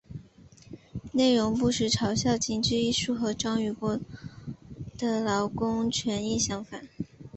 [1.11, 3.99] 内容不时嘲笑精致艺术和章鱼哥
[4.97, 6.81] 的劳工权益想法。